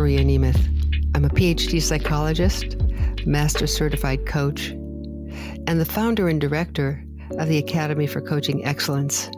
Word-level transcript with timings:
Maria 0.00 0.24
Nemeth. 0.24 0.56
I'm 1.14 1.26
a 1.26 1.28
PhD 1.28 1.82
psychologist, 1.82 2.74
master 3.26 3.66
certified 3.66 4.24
coach, 4.24 4.70
and 4.70 5.78
the 5.78 5.84
founder 5.84 6.26
and 6.26 6.40
director 6.40 7.04
of 7.32 7.48
the 7.48 7.58
Academy 7.58 8.06
for 8.06 8.22
Coaching 8.22 8.64
Excellence. 8.64 9.30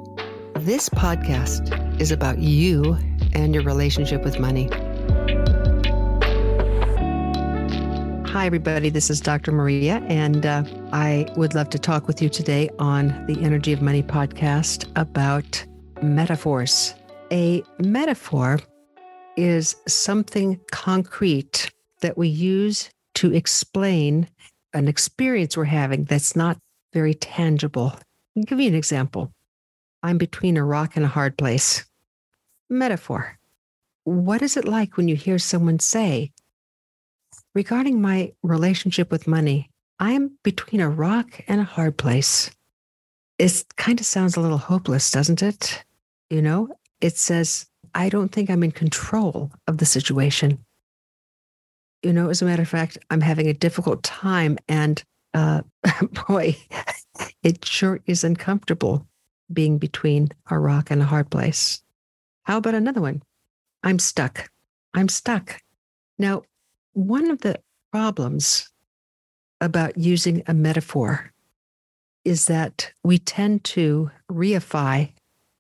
This 0.55 0.89
podcast 0.89 2.01
is 2.01 2.13
about 2.13 2.39
you 2.39 2.97
and 3.33 3.53
your 3.53 3.65
relationship 3.65 4.23
with 4.23 4.39
money. 4.39 4.69
Hi, 8.29 8.47
everybody. 8.47 8.89
This 8.89 9.11
is 9.11 9.21
Dr. 9.21 9.51
Maria, 9.51 9.97
and 10.07 10.47
uh, 10.47 10.63
I 10.93 11.27
would 11.37 11.57
love 11.57 11.71
to 11.71 11.79
talk 11.81 12.07
with 12.07 12.23
you 12.23 12.29
today 12.29 12.71
on 12.79 13.09
the 13.27 13.37
Energy 13.43 13.73
of 13.73 13.83
Money 13.83 14.05
podcast 14.05 14.89
about 14.95 15.65
metaphors. 16.03 16.95
A 17.33 17.65
metaphor 17.81 18.61
is 19.37 19.77
something 19.87 20.61
concrete 20.71 21.71
that 22.01 22.19
we 22.19 22.29
use 22.29 22.91
to 23.15 23.33
explain 23.33 24.29
an 24.75 24.89
experience 24.89 25.57
we're 25.57 25.65
having 25.65 26.05
that's 26.05 26.35
not 26.35 26.59
very 26.93 27.15
tangible. 27.15 27.99
I'll 28.37 28.45
give 28.45 28.61
you 28.61 28.69
an 28.69 28.75
example. 28.75 29.33
I'm 30.03 30.19
between 30.19 30.57
a 30.57 30.65
rock 30.65 30.97
and 30.97 31.05
a 31.05 31.09
hard 31.09 31.37
place. 31.37 31.85
Metaphor. 32.69 33.39
What 34.05 34.43
is 34.43 34.57
it 34.57 34.65
like 34.65 34.97
when 34.97 35.09
you 35.09 35.17
hear 35.17 35.39
someone 35.39 35.79
say, 35.79 36.33
Regarding 37.55 38.01
my 38.01 38.33
relationship 38.43 39.11
with 39.11 39.27
money, 39.27 39.69
I 40.01 40.13
am 40.13 40.39
between 40.43 40.81
a 40.81 40.89
rock 40.89 41.43
and 41.47 41.61
a 41.61 41.65
hard 41.65 41.99
place. 41.99 42.51
It 43.39 43.65
kind 43.77 44.01
of 44.01 44.07
sounds 44.07 44.37
a 44.37 44.41
little 44.41 44.59
hopeless, 44.59 45.11
doesn't 45.11 45.43
it? 45.43 45.85
You 46.31 46.41
know, 46.41 46.75
it 47.03 47.19
says, 47.19 47.67
I 47.95 48.09
don't 48.09 48.31
think 48.31 48.51
I'm 48.51 48.63
in 48.63 48.73
control 48.73 49.51
of 49.67 49.79
the 49.79 49.87
situation. 49.87 50.59
You 52.03 52.13
know, 52.13 52.31
as 52.31 52.43
a 52.43 52.45
matter 52.45 52.63
of 52.63 52.69
fact, 52.69 52.99
I'm 53.11 53.21
having 53.21 53.49
a 53.49 53.55
difficult 53.55 54.03
time. 54.03 54.59
And 54.69 55.03
uh, 55.35 55.63
boy, 56.29 56.57
it 57.43 57.65
sure 57.65 58.01
is 58.07 58.25
uncomfortable 58.25 59.07
being 59.53 59.79
between 59.79 60.31
a 60.51 60.59
rock 60.59 60.91
and 60.91 61.03
a 61.03 61.07
hard 61.07 61.31
place. 61.31 61.83
How 62.45 62.59
about 62.59 62.75
another 62.75 63.01
one? 63.01 63.23
I'm 63.83 63.99
stuck. 63.99 64.51
I'm 64.95 65.09
stuck. 65.09 65.61
Now, 66.19 66.43
one 66.93 67.31
of 67.31 67.41
the 67.41 67.61
problems 67.93 68.71
about 69.61 69.97
using 69.97 70.43
a 70.47 70.55
metaphor 70.55 71.33
is 72.25 72.47
that 72.47 72.93
we 73.05 73.19
tend 73.19 73.65
to 73.65 74.11
reify 74.31 75.13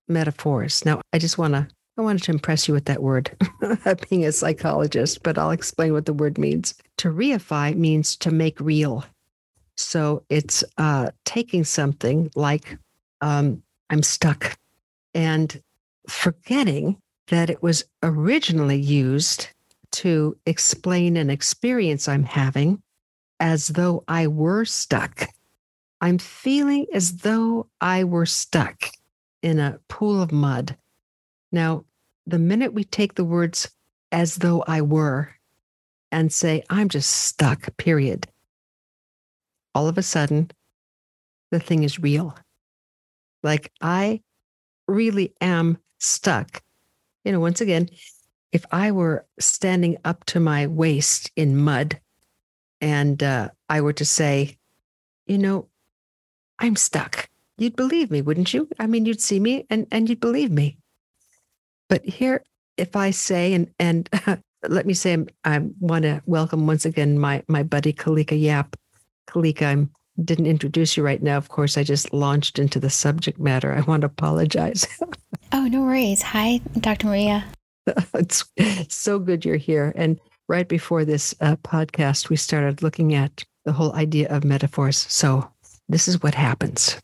metaphors. 0.08 0.84
Now, 0.84 1.00
I 1.12 1.18
just 1.18 1.38
want 1.38 1.54
to 1.54 1.68
I 2.02 2.04
wanted 2.04 2.24
to 2.24 2.32
impress 2.32 2.66
you 2.66 2.74
with 2.74 2.86
that 2.86 3.00
word, 3.00 3.30
being 4.10 4.24
a 4.24 4.32
psychologist, 4.32 5.22
but 5.22 5.38
I'll 5.38 5.52
explain 5.52 5.92
what 5.92 6.04
the 6.04 6.12
word 6.12 6.36
means. 6.36 6.74
To 6.96 7.10
reify 7.10 7.76
means 7.76 8.16
to 8.16 8.32
make 8.32 8.58
real. 8.58 9.04
So 9.76 10.24
it's 10.28 10.64
uh, 10.78 11.12
taking 11.24 11.62
something 11.62 12.28
like 12.34 12.76
um, 13.20 13.62
I'm 13.88 14.02
stuck 14.02 14.58
and 15.14 15.62
forgetting 16.08 16.96
that 17.28 17.50
it 17.50 17.62
was 17.62 17.84
originally 18.02 18.80
used 18.80 19.46
to 19.92 20.36
explain 20.44 21.16
an 21.16 21.30
experience 21.30 22.08
I'm 22.08 22.24
having 22.24 22.82
as 23.38 23.68
though 23.68 24.02
I 24.08 24.26
were 24.26 24.64
stuck. 24.64 25.28
I'm 26.00 26.18
feeling 26.18 26.86
as 26.92 27.18
though 27.18 27.68
I 27.80 28.02
were 28.02 28.26
stuck 28.26 28.90
in 29.40 29.60
a 29.60 29.78
pool 29.86 30.20
of 30.20 30.32
mud. 30.32 30.76
Now, 31.52 31.84
the 32.26 32.38
minute 32.38 32.72
we 32.72 32.84
take 32.84 33.14
the 33.14 33.24
words 33.24 33.70
as 34.10 34.36
though 34.36 34.62
I 34.66 34.82
were 34.82 35.34
and 36.10 36.32
say, 36.32 36.62
I'm 36.68 36.88
just 36.88 37.10
stuck, 37.10 37.76
period, 37.76 38.28
all 39.74 39.88
of 39.88 39.98
a 39.98 40.02
sudden, 40.02 40.50
the 41.50 41.58
thing 41.58 41.82
is 41.82 41.98
real. 41.98 42.36
Like 43.42 43.72
I 43.80 44.20
really 44.86 45.34
am 45.40 45.78
stuck. 45.98 46.62
You 47.24 47.32
know, 47.32 47.40
once 47.40 47.60
again, 47.60 47.88
if 48.52 48.64
I 48.70 48.90
were 48.90 49.26
standing 49.40 49.96
up 50.04 50.24
to 50.26 50.40
my 50.40 50.66
waist 50.66 51.30
in 51.36 51.56
mud 51.56 51.98
and 52.80 53.22
uh, 53.22 53.48
I 53.68 53.80
were 53.80 53.94
to 53.94 54.04
say, 54.04 54.58
you 55.26 55.38
know, 55.38 55.68
I'm 56.58 56.76
stuck, 56.76 57.28
you'd 57.56 57.76
believe 57.76 58.10
me, 58.10 58.20
wouldn't 58.20 58.52
you? 58.52 58.68
I 58.78 58.86
mean, 58.86 59.06
you'd 59.06 59.20
see 59.20 59.40
me 59.40 59.66
and, 59.70 59.86
and 59.90 60.08
you'd 60.08 60.20
believe 60.20 60.50
me. 60.50 60.78
But 61.92 62.06
here, 62.06 62.42
if 62.78 62.96
I 62.96 63.10
say, 63.10 63.52
and, 63.52 63.70
and 63.78 64.08
let 64.66 64.86
me 64.86 64.94
say, 64.94 65.26
I 65.44 65.60
want 65.78 66.04
to 66.04 66.22
welcome 66.24 66.66
once 66.66 66.86
again 66.86 67.18
my, 67.18 67.42
my 67.48 67.62
buddy 67.62 67.92
Kalika 67.92 68.40
Yap. 68.40 68.76
Kalika, 69.28 69.62
I 69.62 69.86
didn't 70.24 70.46
introduce 70.46 70.96
you 70.96 71.02
right 71.02 71.22
now. 71.22 71.36
Of 71.36 71.50
course, 71.50 71.76
I 71.76 71.82
just 71.84 72.10
launched 72.14 72.58
into 72.58 72.80
the 72.80 72.88
subject 72.88 73.38
matter. 73.38 73.74
I 73.74 73.82
want 73.82 74.00
to 74.00 74.06
apologize. 74.06 74.86
oh, 75.52 75.66
no 75.66 75.82
worries. 75.82 76.22
Hi, 76.22 76.62
Dr. 76.80 77.08
Maria. 77.08 77.44
it's 78.14 78.42
so 78.88 79.18
good 79.18 79.44
you're 79.44 79.56
here. 79.56 79.92
And 79.94 80.18
right 80.48 80.68
before 80.68 81.04
this 81.04 81.34
uh, 81.42 81.56
podcast, 81.56 82.30
we 82.30 82.36
started 82.36 82.82
looking 82.82 83.12
at 83.12 83.44
the 83.66 83.72
whole 83.72 83.92
idea 83.96 84.30
of 84.30 84.44
metaphors. 84.44 84.96
So 84.96 85.46
this 85.90 86.08
is 86.08 86.22
what 86.22 86.34
happens. 86.34 86.98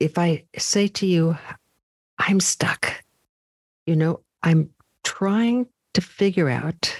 If 0.00 0.18
I 0.18 0.42
say 0.58 0.88
to 0.88 1.06
you, 1.06 1.38
I'm 2.18 2.40
stuck, 2.40 3.04
you 3.86 3.96
know, 3.96 4.20
I'm 4.42 4.70
trying 5.04 5.66
to 5.94 6.00
figure 6.00 6.48
out, 6.48 6.94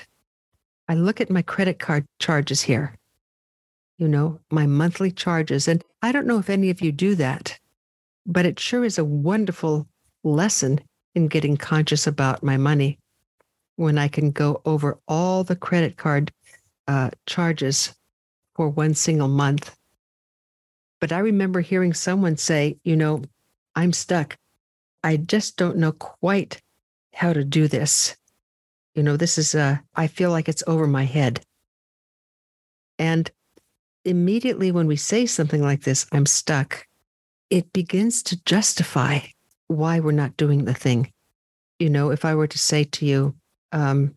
I 0.88 0.94
look 0.94 1.20
at 1.20 1.30
my 1.30 1.42
credit 1.42 1.78
card 1.78 2.06
charges 2.18 2.62
here, 2.62 2.96
you 3.98 4.08
know, 4.08 4.40
my 4.50 4.66
monthly 4.66 5.10
charges. 5.10 5.68
And 5.68 5.84
I 6.02 6.12
don't 6.12 6.26
know 6.26 6.38
if 6.38 6.48
any 6.48 6.70
of 6.70 6.80
you 6.80 6.92
do 6.92 7.14
that, 7.16 7.58
but 8.24 8.46
it 8.46 8.60
sure 8.60 8.84
is 8.84 8.98
a 8.98 9.04
wonderful 9.04 9.86
lesson 10.22 10.80
in 11.14 11.28
getting 11.28 11.56
conscious 11.56 12.06
about 12.06 12.42
my 12.42 12.56
money 12.56 12.98
when 13.76 13.98
I 13.98 14.08
can 14.08 14.30
go 14.30 14.62
over 14.64 14.98
all 15.08 15.44
the 15.44 15.56
credit 15.56 15.96
card 15.96 16.32
uh, 16.88 17.10
charges 17.26 17.94
for 18.54 18.68
one 18.68 18.94
single 18.94 19.28
month. 19.28 19.76
But 21.00 21.12
I 21.12 21.18
remember 21.18 21.60
hearing 21.60 21.92
someone 21.92 22.36
say, 22.36 22.78
you 22.84 22.96
know, 22.96 23.22
I'm 23.74 23.92
stuck. 23.92 24.38
I 25.04 25.18
just 25.18 25.56
don't 25.56 25.76
know 25.76 25.92
quite 25.92 26.62
how 27.16 27.32
to 27.32 27.42
do 27.42 27.66
this. 27.66 28.14
You 28.94 29.02
know, 29.02 29.16
this 29.16 29.38
is, 29.38 29.54
uh, 29.54 29.78
I 29.94 30.06
feel 30.06 30.30
like 30.30 30.50
it's 30.50 30.62
over 30.66 30.86
my 30.86 31.04
head. 31.04 31.40
And 32.98 33.30
immediately 34.04 34.70
when 34.70 34.86
we 34.86 34.96
say 34.96 35.24
something 35.24 35.62
like 35.62 35.82
this, 35.82 36.06
I'm 36.12 36.26
stuck, 36.26 36.86
it 37.48 37.72
begins 37.72 38.22
to 38.24 38.44
justify 38.44 39.20
why 39.68 39.98
we're 39.98 40.12
not 40.12 40.36
doing 40.36 40.66
the 40.66 40.74
thing. 40.74 41.10
You 41.78 41.88
know, 41.88 42.10
if 42.10 42.26
I 42.26 42.34
were 42.34 42.46
to 42.48 42.58
say 42.58 42.84
to 42.84 43.06
you, 43.06 43.34
um, 43.72 44.14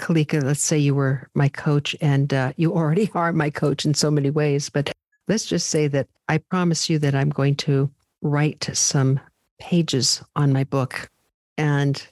Kalika, 0.00 0.40
let's 0.40 0.62
say 0.62 0.78
you 0.78 0.94
were 0.94 1.28
my 1.34 1.48
coach 1.48 1.96
and 2.00 2.32
uh, 2.32 2.52
you 2.56 2.72
already 2.72 3.10
are 3.14 3.32
my 3.32 3.50
coach 3.50 3.84
in 3.84 3.94
so 3.94 4.12
many 4.12 4.30
ways, 4.30 4.70
but 4.70 4.92
let's 5.26 5.44
just 5.44 5.70
say 5.70 5.88
that 5.88 6.06
I 6.28 6.38
promise 6.38 6.88
you 6.88 7.00
that 7.00 7.16
I'm 7.16 7.30
going 7.30 7.56
to 7.56 7.90
write 8.22 8.70
some 8.74 9.18
pages 9.58 10.22
on 10.36 10.52
my 10.52 10.62
book. 10.62 11.10
And 11.56 12.06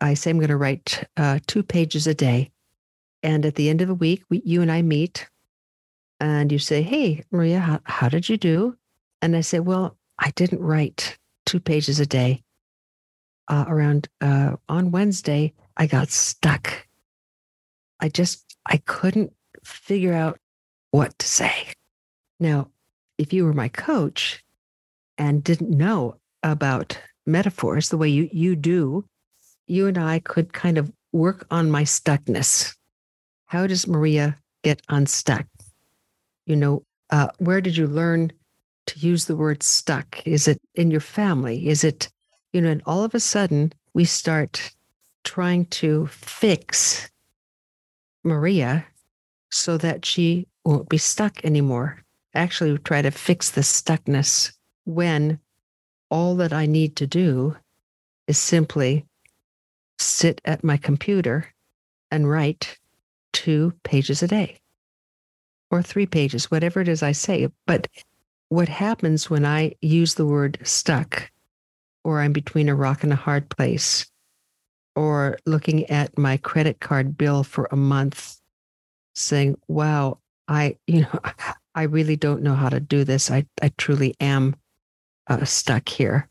I 0.00 0.14
say 0.14 0.30
I'm 0.30 0.38
going 0.38 0.48
to 0.48 0.56
write 0.56 1.04
uh, 1.16 1.38
two 1.46 1.62
pages 1.62 2.06
a 2.06 2.14
day. 2.14 2.50
And 3.22 3.46
at 3.46 3.54
the 3.54 3.68
end 3.68 3.80
of 3.80 3.88
the 3.88 3.94
week, 3.94 4.24
we, 4.28 4.42
you 4.44 4.62
and 4.62 4.70
I 4.70 4.82
meet 4.82 5.28
and 6.20 6.52
you 6.52 6.58
say, 6.58 6.82
Hey, 6.82 7.24
Maria, 7.30 7.58
how, 7.60 7.80
how 7.84 8.08
did 8.08 8.28
you 8.28 8.36
do? 8.36 8.76
And 9.22 9.36
I 9.36 9.40
say, 9.40 9.60
Well, 9.60 9.96
I 10.18 10.30
didn't 10.32 10.60
write 10.60 11.18
two 11.44 11.60
pages 11.60 12.00
a 12.00 12.06
day. 12.06 12.42
Uh, 13.48 13.64
around 13.68 14.08
uh, 14.20 14.56
on 14.68 14.90
Wednesday, 14.90 15.52
I 15.76 15.86
got 15.86 16.08
stuck. 16.10 16.88
I 18.00 18.08
just, 18.08 18.56
I 18.66 18.78
couldn't 18.78 19.32
figure 19.62 20.12
out 20.12 20.40
what 20.90 21.16
to 21.20 21.28
say. 21.28 21.52
Now, 22.40 22.70
if 23.18 23.32
you 23.32 23.44
were 23.44 23.52
my 23.52 23.68
coach 23.68 24.42
and 25.16 25.44
didn't 25.44 25.70
know 25.70 26.16
about 26.42 26.98
metaphors 27.24 27.88
the 27.88 27.96
way 27.96 28.08
you, 28.08 28.28
you 28.32 28.56
do, 28.56 29.04
you 29.66 29.86
and 29.86 29.98
I 29.98 30.20
could 30.20 30.52
kind 30.52 30.78
of 30.78 30.92
work 31.12 31.46
on 31.50 31.70
my 31.70 31.82
stuckness. 31.82 32.74
How 33.46 33.66
does 33.66 33.86
Maria 33.86 34.36
get 34.62 34.82
unstuck? 34.88 35.46
You 36.46 36.56
know, 36.56 36.82
uh, 37.10 37.28
where 37.38 37.60
did 37.60 37.76
you 37.76 37.86
learn 37.86 38.32
to 38.86 38.98
use 38.98 39.26
the 39.26 39.36
word 39.36 39.62
stuck? 39.62 40.26
Is 40.26 40.48
it 40.48 40.60
in 40.74 40.90
your 40.90 41.00
family? 41.00 41.68
Is 41.68 41.84
it, 41.84 42.08
you 42.52 42.60
know, 42.60 42.70
and 42.70 42.82
all 42.86 43.04
of 43.04 43.14
a 43.14 43.20
sudden 43.20 43.72
we 43.94 44.04
start 44.04 44.72
trying 45.24 45.66
to 45.66 46.06
fix 46.06 47.10
Maria 48.24 48.86
so 49.50 49.76
that 49.78 50.04
she 50.04 50.46
won't 50.64 50.88
be 50.88 50.98
stuck 50.98 51.44
anymore. 51.44 52.02
Actually, 52.34 52.76
try 52.78 53.00
to 53.02 53.10
fix 53.10 53.50
the 53.50 53.62
stuckness 53.62 54.52
when 54.84 55.38
all 56.10 56.36
that 56.36 56.52
I 56.52 56.66
need 56.66 56.96
to 56.96 57.06
do 57.06 57.56
is 58.26 58.38
simply 58.38 59.04
sit 59.98 60.40
at 60.44 60.64
my 60.64 60.76
computer 60.76 61.52
and 62.10 62.28
write 62.28 62.78
two 63.32 63.72
pages 63.82 64.22
a 64.22 64.28
day 64.28 64.60
or 65.70 65.82
three 65.82 66.06
pages, 66.06 66.50
whatever 66.50 66.80
it 66.80 66.88
is 66.88 67.02
I 67.02 67.12
say. 67.12 67.48
But 67.66 67.88
what 68.48 68.68
happens 68.68 69.28
when 69.28 69.44
I 69.44 69.74
use 69.80 70.14
the 70.14 70.26
word 70.26 70.58
stuck, 70.62 71.30
or 72.04 72.20
I'm 72.20 72.32
between 72.32 72.68
a 72.68 72.74
rock 72.74 73.02
and 73.02 73.12
a 73.12 73.16
hard 73.16 73.48
place, 73.48 74.06
or 74.94 75.38
looking 75.44 75.84
at 75.90 76.16
my 76.16 76.36
credit 76.36 76.80
card 76.80 77.18
bill 77.18 77.42
for 77.42 77.68
a 77.70 77.76
month, 77.76 78.40
saying, 79.14 79.58
wow, 79.68 80.18
I, 80.48 80.76
you 80.86 81.02
know, 81.02 81.20
I 81.74 81.82
really 81.82 82.16
don't 82.16 82.42
know 82.42 82.54
how 82.54 82.68
to 82.68 82.80
do 82.80 83.04
this. 83.04 83.30
I, 83.30 83.46
I 83.60 83.70
truly 83.76 84.14
am 84.20 84.56
uh, 85.26 85.44
stuck 85.44 85.88
here. 85.88 86.28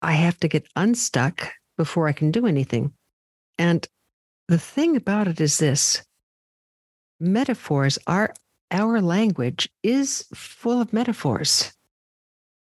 I 0.00 0.12
have 0.12 0.38
to 0.40 0.48
get 0.48 0.66
unstuck 0.76 1.52
before 1.76 2.08
I 2.08 2.12
can 2.12 2.30
do 2.30 2.46
anything. 2.46 2.92
And 3.58 3.86
the 4.48 4.58
thing 4.58 4.96
about 4.96 5.28
it 5.28 5.40
is 5.40 5.58
this 5.58 6.02
metaphors 7.20 7.98
are 8.06 8.34
our 8.70 9.00
language 9.00 9.68
is 9.82 10.24
full 10.34 10.80
of 10.80 10.92
metaphors. 10.92 11.72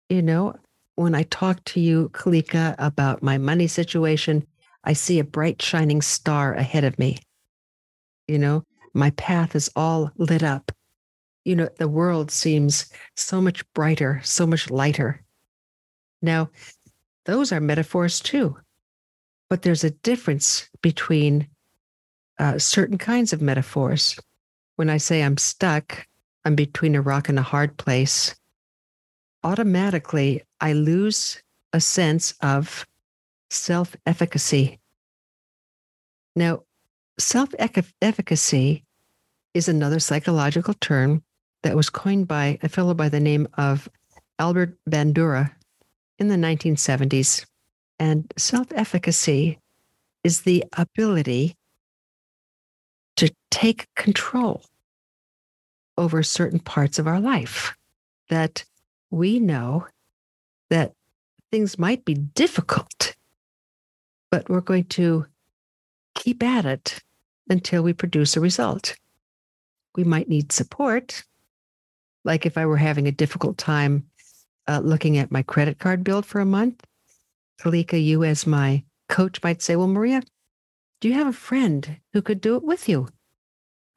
You 0.10 0.22
know, 0.22 0.56
when 0.96 1.16
I 1.16 1.24
talk 1.24 1.64
to 1.66 1.80
you, 1.80 2.10
Kalika, 2.10 2.76
about 2.78 3.24
my 3.24 3.38
money 3.38 3.68
situation, 3.68 4.46
I 4.84 4.94
see 4.94 5.20
a 5.20 5.24
bright 5.24 5.62
shining 5.62 6.02
star 6.02 6.54
ahead 6.54 6.84
of 6.84 6.98
me. 6.98 7.20
You 8.28 8.40
know, 8.40 8.64
my 8.94 9.12
path 9.12 9.56
is 9.56 9.70
all 9.76 10.12
lit 10.18 10.44
up. 10.44 10.72
You 11.46 11.56
know, 11.56 11.70
the 11.78 11.88
world 11.88 12.32
seems 12.32 12.92
so 13.16 13.42
much 13.42 13.64
brighter, 13.74 14.22
so 14.24 14.46
much 14.46 14.70
lighter. 14.70 15.24
Now, 16.22 16.50
those 17.26 17.52
are 17.52 17.60
metaphors 17.60 18.20
too. 18.20 18.58
But 19.52 19.64
there's 19.64 19.84
a 19.84 19.92
difference 19.92 20.70
between 20.82 21.50
uh, 22.40 22.58
certain 22.58 22.98
kinds 22.98 23.34
of 23.34 23.42
metaphors 23.42 24.18
when 24.78 24.90
I 24.90 24.96
say 24.96 25.22
I'm 25.22 25.36
stuck, 25.36 26.08
I'm 26.46 26.56
between 26.56 26.96
a 26.96 27.02
rock 27.02 27.28
and 27.28 27.38
a 27.38 27.42
hard 27.42 27.76
place, 27.76 28.34
automatically 29.44 30.44
I 30.62 30.72
lose 30.72 31.44
a 31.74 31.82
sense 31.82 32.34
of 32.42 32.88
self 33.50 33.94
efficacy. 34.06 34.80
Now, 36.34 36.64
self 37.20 37.50
efficacy 37.60 38.86
is 39.54 39.68
another 39.68 40.00
psychological 40.00 40.76
term 40.76 41.24
that 41.64 41.76
was 41.76 41.90
coined 41.90 42.30
by 42.30 42.58
a 42.64 42.70
fellow 42.70 42.94
by 42.94 43.10
the 43.10 43.20
name 43.20 43.50
of 43.56 43.90
Albert 44.40 44.78
Bandura 44.90 45.52
in 46.20 46.30
the 46.30 46.38
1970s. 46.38 47.46
And 48.02 48.34
self 48.36 48.66
efficacy 48.72 49.60
is 50.24 50.42
the 50.42 50.64
ability 50.76 51.56
to 53.18 53.32
take 53.52 53.94
control 53.94 54.64
over 56.00 56.24
certain 56.24 56.58
parts 56.58 56.98
of 56.98 57.06
our 57.06 57.20
life 57.20 57.78
that 58.30 58.66
we 59.12 59.40
know 59.40 59.86
that 60.72 60.94
things 61.52 61.78
might 61.78 62.04
be 62.04 62.16
difficult, 62.16 63.16
but 64.32 64.50
we're 64.50 64.62
going 64.62 64.86
to 64.86 65.28
keep 66.16 66.42
at 66.42 66.66
it 66.66 67.04
until 67.52 67.84
we 67.84 67.94
produce 67.94 68.36
a 68.36 68.42
result. 68.42 68.96
We 69.96 70.06
might 70.06 70.28
need 70.28 70.52
support. 70.52 71.24
Like 72.24 72.48
if 72.48 72.58
I 72.58 72.66
were 72.66 72.78
having 72.78 73.08
a 73.08 73.12
difficult 73.12 73.60
time 73.60 74.08
uh, 74.68 74.80
looking 74.84 75.20
at 75.20 75.30
my 75.30 75.44
credit 75.44 75.78
card 75.78 76.04
bill 76.04 76.24
for 76.24 76.40
a 76.40 76.46
month, 76.46 76.84
Kalika, 77.62 78.04
you 78.04 78.24
as 78.24 78.48
my 78.48 78.84
coach 79.08 79.44
might 79.44 79.62
say, 79.62 79.76
Well, 79.76 79.88
Maria, 79.88 80.24
do 81.00 81.08
you 81.08 81.14
have 81.14 81.28
a 81.28 81.34
friend 81.34 81.98
who 82.12 82.22
could 82.22 82.42
do 82.42 82.56
it 82.56 82.64
with 82.64 82.90
you? 82.90 83.08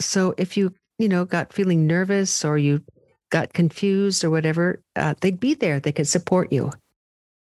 So 0.00 0.34
if 0.36 0.56
you, 0.56 0.74
you 0.98 1.08
know, 1.08 1.24
got 1.24 1.52
feeling 1.52 1.86
nervous 1.86 2.44
or 2.44 2.58
you 2.58 2.82
got 3.30 3.54
confused 3.54 4.22
or 4.22 4.30
whatever, 4.30 4.82
uh, 4.96 5.14
they'd 5.20 5.40
be 5.40 5.54
there. 5.54 5.80
They 5.80 5.92
could 5.92 6.08
support 6.08 6.52
you. 6.52 6.72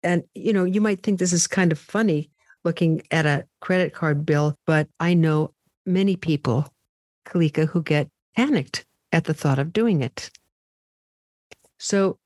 And, 0.03 0.23
you 0.35 0.53
know, 0.53 0.65
you 0.65 0.81
might 0.81 1.01
think 1.01 1.17
this 1.17 1.33
is 1.33 1.47
kind 1.47 1.71
of 1.71 1.79
funny 1.79 2.29
looking 2.63 3.01
at 3.09 3.25
a 3.25 3.45
credit 3.59 3.93
card 3.93 4.25
bill, 4.25 4.55
but 4.67 4.87
I 4.99 5.15
know 5.15 5.53
many 5.85 6.15
people, 6.15 6.71
Kalika, 7.25 7.67
who 7.67 7.81
get 7.81 8.09
panicked 8.35 8.85
at 9.11 9.23
the 9.23 9.33
thought 9.33 9.59
of 9.59 9.73
doing 9.73 10.01
it. 10.01 10.29
So 11.79 12.19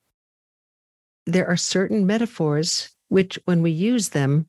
there 1.26 1.48
are 1.48 1.58
certain 1.58 2.06
metaphors 2.06 2.90
which, 3.10 3.40
when 3.46 3.62
we 3.62 3.72
use 3.72 4.10
them, 4.10 4.48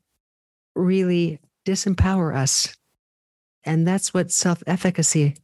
really 0.75 1.39
disempower 1.65 2.35
us. 2.35 2.75
And 3.63 3.87
that's 3.87 4.13
what 4.13 4.31
self 4.31 4.63
efficacy 4.65 5.35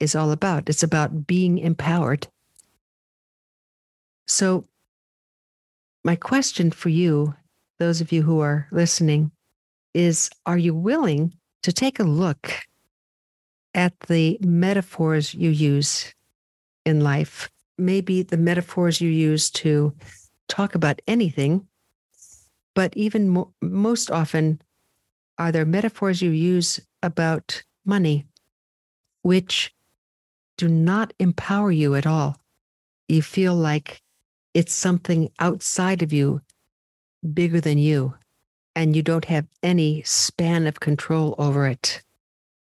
is 0.00 0.14
all 0.14 0.32
about. 0.32 0.68
It's 0.68 0.82
about 0.82 1.26
being 1.26 1.58
empowered. 1.58 2.28
So, 4.26 4.66
my 6.04 6.16
question 6.16 6.70
for 6.70 6.88
you, 6.88 7.34
those 7.78 8.00
of 8.00 8.12
you 8.12 8.22
who 8.22 8.40
are 8.40 8.68
listening, 8.72 9.30
is 9.94 10.30
Are 10.46 10.58
you 10.58 10.74
willing 10.74 11.34
to 11.62 11.72
take 11.72 12.00
a 12.00 12.04
look 12.04 12.52
at 13.74 13.98
the 14.00 14.38
metaphors 14.42 15.34
you 15.34 15.50
use 15.50 16.14
in 16.84 17.00
life? 17.00 17.50
Maybe 17.78 18.22
the 18.22 18.36
metaphors 18.36 19.00
you 19.00 19.10
use 19.10 19.50
to 19.50 19.94
talk 20.48 20.74
about 20.74 21.02
anything, 21.06 21.66
but 22.74 22.96
even 22.96 23.28
mo- 23.28 23.52
most 23.60 24.10
often, 24.10 24.60
are 25.38 25.52
there 25.52 25.64
metaphors 25.64 26.22
you 26.22 26.30
use 26.30 26.80
about 27.02 27.62
money 27.84 28.26
which 29.22 29.74
do 30.56 30.68
not 30.68 31.12
empower 31.18 31.70
you 31.70 31.94
at 31.94 32.06
all? 32.06 32.38
You 33.08 33.22
feel 33.22 33.54
like 33.54 34.02
it's 34.54 34.72
something 34.72 35.30
outside 35.38 36.02
of 36.02 36.12
you, 36.12 36.42
bigger 37.34 37.60
than 37.60 37.78
you, 37.78 38.14
and 38.74 38.94
you 38.94 39.02
don't 39.02 39.24
have 39.26 39.46
any 39.62 40.02
span 40.02 40.66
of 40.66 40.80
control 40.80 41.34
over 41.38 41.66
it. 41.66 42.02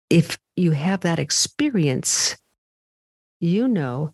If 0.10 0.40
you 0.56 0.72
have 0.72 1.02
that 1.02 1.20
experience, 1.20 2.36
you 3.40 3.68
know 3.68 4.14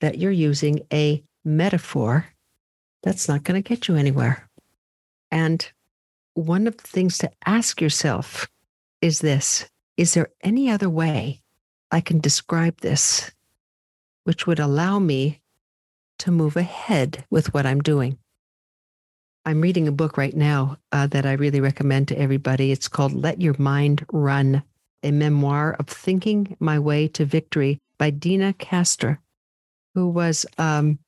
that 0.00 0.18
you're 0.18 0.30
using 0.30 0.80
a 0.92 1.22
metaphor 1.44 2.26
that's 3.02 3.28
not 3.28 3.44
going 3.44 3.62
to 3.62 3.68
get 3.68 3.88
you 3.88 3.96
anywhere. 3.96 4.48
And 5.34 5.68
one 6.34 6.68
of 6.68 6.76
the 6.76 6.86
things 6.86 7.18
to 7.18 7.30
ask 7.44 7.80
yourself 7.80 8.48
is 9.02 9.18
this 9.18 9.68
Is 9.96 10.14
there 10.14 10.28
any 10.42 10.70
other 10.70 10.88
way 10.88 11.42
I 11.90 12.00
can 12.00 12.20
describe 12.20 12.80
this 12.80 13.32
which 14.22 14.46
would 14.46 14.60
allow 14.60 15.00
me 15.00 15.40
to 16.20 16.30
move 16.30 16.56
ahead 16.56 17.24
with 17.30 17.52
what 17.52 17.66
I'm 17.66 17.80
doing? 17.80 18.16
I'm 19.44 19.60
reading 19.60 19.88
a 19.88 19.92
book 19.92 20.16
right 20.16 20.34
now 20.34 20.78
uh, 20.92 21.08
that 21.08 21.26
I 21.26 21.32
really 21.32 21.60
recommend 21.60 22.08
to 22.08 22.18
everybody. 22.18 22.70
It's 22.70 22.88
called 22.88 23.12
Let 23.12 23.42
Your 23.42 23.56
Mind 23.58 24.06
Run, 24.12 24.62
a 25.02 25.10
memoir 25.10 25.74
of 25.80 25.88
thinking 25.88 26.56
my 26.60 26.78
way 26.78 27.08
to 27.08 27.24
victory 27.24 27.80
by 27.98 28.10
Deena 28.10 28.54
Kastor, 28.54 29.18
who 29.94 30.08
was 30.08 30.46
um, 30.58 31.00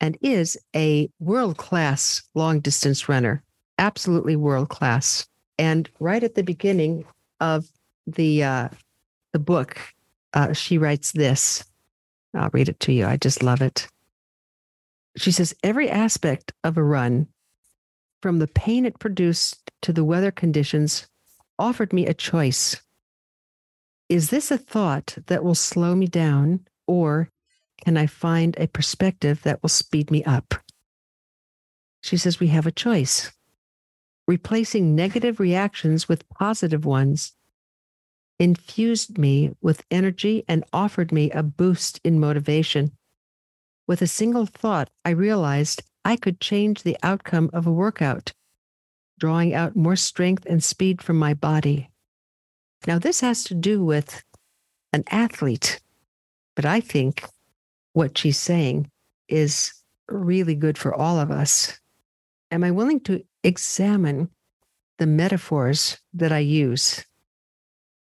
and 0.00 0.16
is 0.22 0.56
a 0.74 1.10
world 1.18 1.56
class 1.56 2.22
long 2.34 2.60
distance 2.60 3.08
runner, 3.08 3.42
absolutely 3.78 4.36
world 4.36 4.68
class. 4.68 5.26
And 5.58 5.88
right 6.00 6.22
at 6.22 6.34
the 6.34 6.42
beginning 6.42 7.04
of 7.40 7.66
the 8.06 8.44
uh, 8.44 8.68
the 9.32 9.38
book, 9.38 9.78
uh, 10.34 10.52
she 10.52 10.78
writes 10.78 11.12
this. 11.12 11.64
I'll 12.34 12.50
read 12.52 12.68
it 12.68 12.80
to 12.80 12.92
you. 12.92 13.06
I 13.06 13.16
just 13.16 13.42
love 13.42 13.62
it. 13.62 13.88
She 15.16 15.30
says 15.30 15.54
every 15.62 15.88
aspect 15.88 16.52
of 16.62 16.76
a 16.76 16.82
run, 16.82 17.26
from 18.20 18.38
the 18.38 18.46
pain 18.48 18.84
it 18.84 18.98
produced 18.98 19.70
to 19.82 19.92
the 19.92 20.04
weather 20.04 20.30
conditions, 20.30 21.08
offered 21.58 21.92
me 21.92 22.06
a 22.06 22.14
choice. 22.14 22.80
Is 24.08 24.30
this 24.30 24.50
a 24.50 24.58
thought 24.58 25.16
that 25.26 25.42
will 25.42 25.54
slow 25.54 25.94
me 25.94 26.06
down, 26.06 26.66
or 26.86 27.30
can 27.82 27.96
I 27.96 28.06
find 28.06 28.54
a 28.58 28.68
perspective 28.68 29.42
that 29.42 29.62
will 29.62 29.70
speed 29.70 30.10
me 30.10 30.22
up? 30.24 30.54
She 32.02 32.16
says 32.16 32.38
we 32.38 32.48
have 32.48 32.66
a 32.66 32.72
choice. 32.72 33.32
Replacing 34.26 34.94
negative 34.94 35.38
reactions 35.38 36.08
with 36.08 36.28
positive 36.28 36.84
ones 36.84 37.32
infused 38.38 39.18
me 39.18 39.54
with 39.60 39.84
energy 39.90 40.44
and 40.48 40.64
offered 40.72 41.12
me 41.12 41.30
a 41.30 41.42
boost 41.42 42.00
in 42.04 42.18
motivation. 42.18 42.90
With 43.86 44.02
a 44.02 44.06
single 44.06 44.46
thought, 44.46 44.90
I 45.04 45.10
realized 45.10 45.82
I 46.04 46.16
could 46.16 46.40
change 46.40 46.82
the 46.82 46.96
outcome 47.02 47.50
of 47.52 47.66
a 47.66 47.72
workout, 47.72 48.32
drawing 49.18 49.54
out 49.54 49.76
more 49.76 49.96
strength 49.96 50.44
and 50.46 50.62
speed 50.62 51.00
from 51.02 51.18
my 51.18 51.34
body. 51.34 51.90
Now, 52.86 52.98
this 52.98 53.20
has 53.20 53.44
to 53.44 53.54
do 53.54 53.84
with 53.84 54.22
an 54.92 55.04
athlete, 55.10 55.80
but 56.54 56.64
I 56.64 56.80
think 56.80 57.24
what 57.92 58.18
she's 58.18 58.38
saying 58.38 58.90
is 59.28 59.72
really 60.08 60.54
good 60.54 60.78
for 60.78 60.94
all 60.94 61.18
of 61.18 61.30
us. 61.30 61.80
Am 62.50 62.62
I 62.62 62.70
willing 62.70 63.00
to 63.00 63.24
examine 63.46 64.28
the 64.98 65.06
metaphors 65.06 65.98
that 66.12 66.32
I 66.32 66.40
use 66.40 67.04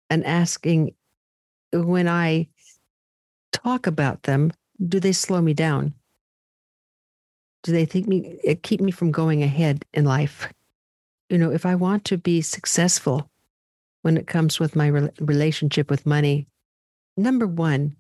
and 0.10 0.26
asking 0.26 0.96
when 1.74 2.08
I 2.08 2.48
talk 3.52 3.86
about 3.88 4.24
them, 4.24 4.54
do 4.88 5.00
they 5.00 5.12
slow 5.12 5.42
me 5.42 5.54
down? 5.54 5.94
Do 7.64 7.72
they 7.72 7.86
think 7.86 8.08
me 8.08 8.40
eh, 8.44 8.56
keep 8.62 8.80
me 8.80 8.92
from 8.92 9.12
going 9.12 9.44
ahead 9.44 9.86
in 9.94 10.06
life? 10.06 10.48
You 11.30 11.38
know, 11.38 11.52
if 11.52 11.66
I 11.66 11.76
want 11.76 12.06
to 12.06 12.18
be 12.18 12.42
successful 12.42 13.30
when 14.02 14.18
it 14.18 14.28
comes 14.28 14.60
with 14.60 14.76
my 14.76 14.88
re- 14.88 15.10
relationship 15.20 15.90
with 15.90 16.06
money, 16.06 16.48
number 17.18 17.48
one, 17.48 17.96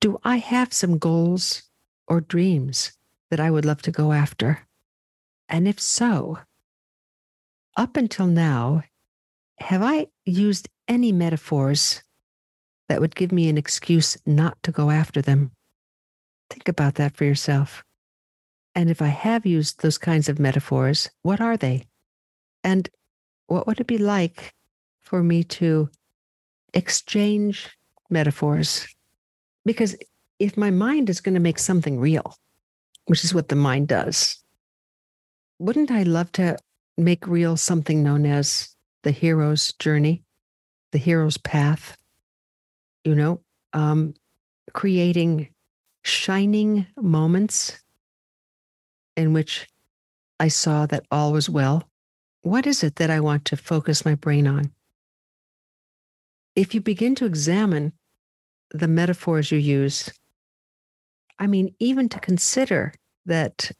do 0.00 0.18
I 0.24 0.38
have 0.38 0.72
some 0.72 0.98
goals 0.98 1.62
or 2.08 2.20
dreams 2.20 2.92
that 3.30 3.40
I 3.40 3.50
would 3.50 3.64
love 3.64 3.82
to 3.82 3.92
go 3.92 4.12
after? 4.12 4.66
And 5.48 5.68
if 5.68 5.78
so, 5.78 6.38
up 7.76 7.96
until 7.96 8.26
now, 8.26 8.82
have 9.58 9.82
I 9.82 10.08
used 10.24 10.68
any 10.88 11.12
metaphors 11.12 12.02
that 12.88 13.00
would 13.00 13.14
give 13.14 13.32
me 13.32 13.48
an 13.48 13.56
excuse 13.56 14.16
not 14.26 14.62
to 14.62 14.72
go 14.72 14.90
after 14.90 15.22
them? 15.22 15.52
Think 16.50 16.68
about 16.68 16.96
that 16.96 17.16
for 17.16 17.24
yourself. 17.24 17.82
And 18.74 18.90
if 18.90 19.00
I 19.02 19.08
have 19.08 19.46
used 19.46 19.80
those 19.80 19.98
kinds 19.98 20.28
of 20.28 20.38
metaphors, 20.38 21.08
what 21.22 21.40
are 21.40 21.56
they? 21.56 21.86
And 22.64 22.88
what 23.46 23.66
would 23.66 23.80
it 23.80 23.86
be 23.86 23.98
like 23.98 24.54
for 25.00 25.22
me 25.22 25.44
to 25.44 25.90
exchange 26.74 27.68
metaphors? 28.10 28.86
Because 29.64 29.96
if 30.38 30.56
my 30.56 30.70
mind 30.70 31.10
is 31.10 31.20
going 31.20 31.34
to 31.34 31.40
make 31.40 31.58
something 31.58 32.00
real, 32.00 32.36
which 33.06 33.24
is 33.24 33.34
what 33.34 33.48
the 33.48 33.56
mind 33.56 33.88
does, 33.88 34.42
wouldn't 35.58 35.90
I 35.90 36.02
love 36.02 36.32
to 36.32 36.56
make 37.02 37.26
real 37.26 37.56
something 37.56 38.02
known 38.02 38.26
as 38.26 38.74
the 39.02 39.10
hero's 39.10 39.72
journey, 39.74 40.22
the 40.92 40.98
hero's 40.98 41.36
path? 41.36 41.96
You 43.04 43.14
know, 43.14 43.40
um, 43.72 44.14
creating 44.72 45.48
shining 46.04 46.86
moments 46.96 47.80
in 49.16 49.32
which 49.32 49.68
I 50.40 50.48
saw 50.48 50.86
that 50.86 51.04
all 51.10 51.32
was 51.32 51.48
well? 51.48 51.88
What 52.42 52.66
is 52.66 52.82
it 52.82 52.96
that 52.96 53.10
I 53.10 53.20
want 53.20 53.44
to 53.46 53.56
focus 53.56 54.04
my 54.04 54.14
brain 54.14 54.46
on? 54.46 54.72
If 56.56 56.74
you 56.74 56.80
begin 56.80 57.14
to 57.16 57.26
examine 57.26 57.92
the 58.72 58.88
metaphors 58.88 59.52
you 59.52 59.58
use, 59.58 60.10
I 61.38 61.46
mean, 61.46 61.74
even 61.78 62.08
to 62.10 62.18
consider 62.18 62.94
that 63.26 63.70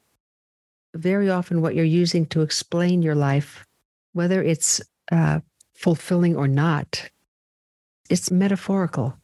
very 0.93 1.29
often 1.29 1.61
what 1.61 1.75
you're 1.75 1.85
using 1.85 2.25
to 2.27 2.41
explain 2.41 3.01
your 3.01 3.15
life, 3.15 3.65
whether 4.13 4.41
it's 4.41 4.81
uh, 5.11 5.39
fulfilling 5.73 6.35
or 6.35 6.47
not, 6.47 7.09
it's 8.09 8.31
metaphorical. 8.31 9.17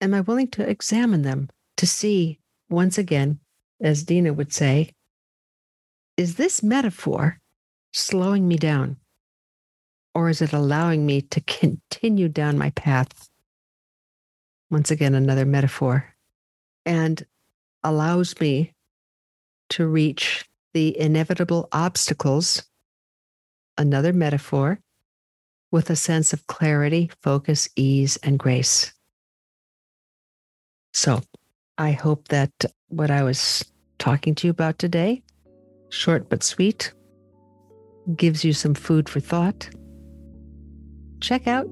Am 0.00 0.14
I 0.14 0.20
willing 0.20 0.48
to 0.48 0.68
examine 0.68 1.22
them 1.22 1.50
to 1.76 1.86
see, 1.86 2.38
once 2.68 2.98
again, 2.98 3.38
as 3.80 4.04
Deena 4.04 4.32
would 4.32 4.52
say, 4.52 4.92
is 6.16 6.36
this 6.36 6.62
metaphor 6.62 7.38
slowing 7.92 8.48
me 8.48 8.56
down? 8.56 8.96
Or 10.14 10.28
is 10.28 10.42
it 10.42 10.52
allowing 10.52 11.06
me 11.06 11.22
to 11.22 11.40
continue 11.40 12.28
down 12.28 12.58
my 12.58 12.70
path? 12.70 13.28
Once 14.70 14.90
again, 14.90 15.14
another 15.14 15.44
metaphor, 15.44 16.14
and 16.84 17.24
allows 17.82 18.38
me 18.40 18.74
to 19.70 19.86
reach 19.86 20.44
the 20.72 20.98
inevitable 20.98 21.68
obstacles, 21.72 22.62
another 23.78 24.12
metaphor, 24.12 24.78
with 25.70 25.90
a 25.90 25.96
sense 25.96 26.32
of 26.32 26.46
clarity, 26.46 27.10
focus, 27.20 27.68
ease, 27.76 28.16
and 28.18 28.38
grace. 28.38 28.92
So 30.92 31.22
I 31.78 31.92
hope 31.92 32.28
that 32.28 32.52
what 32.88 33.10
I 33.10 33.22
was 33.22 33.64
talking 33.98 34.34
to 34.36 34.46
you 34.46 34.50
about 34.50 34.78
today 34.78 35.22
short 35.92 36.28
but 36.28 36.42
sweet, 36.42 36.92
gives 38.16 38.44
you 38.44 38.52
some 38.52 38.74
food 38.74 39.08
for 39.08 39.20
thought. 39.20 39.68
Check 41.20 41.46
out 41.46 41.66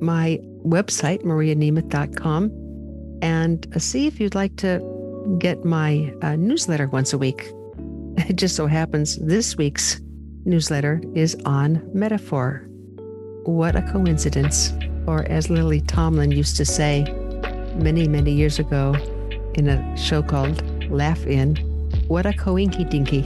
my 0.00 0.40
website, 0.64 1.22
marianemeth.com, 1.22 2.50
and 3.22 3.82
see 3.82 4.06
if 4.06 4.18
you'd 4.18 4.34
like 4.34 4.56
to 4.56 4.80
get 5.38 5.64
my 5.64 6.12
uh, 6.22 6.36
newsletter 6.36 6.88
once 6.88 7.12
a 7.12 7.18
week. 7.18 7.52
It 8.28 8.36
just 8.36 8.54
so 8.54 8.66
happens 8.66 9.16
this 9.16 9.56
week's 9.56 10.00
newsletter 10.44 11.02
is 11.14 11.36
on 11.46 11.82
metaphor. 11.94 12.66
What 13.44 13.76
a 13.76 13.82
coincidence. 13.82 14.72
Or 15.06 15.24
as 15.28 15.48
Lily 15.48 15.80
Tomlin 15.80 16.30
used 16.30 16.56
to 16.58 16.64
say 16.64 17.04
many, 17.76 18.06
many 18.06 18.32
years 18.32 18.58
ago 18.58 18.94
in 19.54 19.68
a 19.68 19.96
show 19.96 20.22
called 20.22 20.62
Laugh 20.90 21.26
In, 21.26 21.56
what 22.08 22.26
a 22.26 22.30
coinky 22.30 22.88
dinky. 22.88 23.22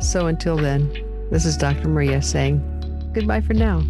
So 0.00 0.26
until 0.26 0.56
then, 0.56 0.90
this 1.30 1.44
is 1.44 1.56
Dr. 1.56 1.88
Maria 1.88 2.22
saying 2.22 2.60
goodbye 3.12 3.42
for 3.42 3.54
now. 3.54 3.82